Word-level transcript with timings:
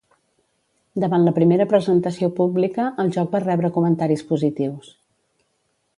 Davant 1.03 1.27
la 1.27 1.33
primera 1.35 1.67
presentació 1.73 2.31
pública, 2.39 2.87
el 3.05 3.11
joc 3.19 3.31
va 3.37 3.45
rebre 3.45 3.73
comentaris 3.77 4.29
positius. 4.33 4.91